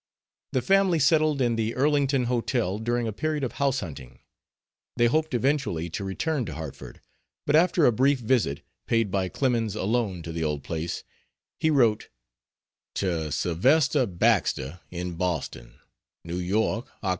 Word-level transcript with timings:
The 0.53 0.63
family 0.63 0.97
settled 0.97 1.41
in 1.43 1.55
the 1.57 1.73
Earlington 1.75 2.25
Hotel 2.25 2.79
during 2.79 3.07
a 3.07 3.13
period 3.13 3.43
of 3.43 3.51
house 3.51 3.81
hunting. 3.81 4.17
They 4.97 5.05
hoped 5.05 5.35
eventually 5.35 5.91
to 5.91 6.03
return 6.03 6.43
to 6.45 6.55
Hartford, 6.55 7.01
but 7.45 7.55
after 7.55 7.85
a 7.85 7.91
brief 7.91 8.17
visit 8.17 8.63
paid 8.87 9.11
by 9.11 9.29
Clemens 9.29 9.75
alone 9.75 10.23
to 10.23 10.31
the 10.31 10.43
old 10.43 10.63
place 10.63 11.03
he 11.59 11.69
wrote: 11.69 12.09
To 12.95 13.31
Sylvester 13.31 14.07
Baxter, 14.07 14.79
in 14.89 15.17
Boston: 15.17 15.75
NEW 16.23 16.37
YORK, 16.37 16.87
Oct. 17.03 17.09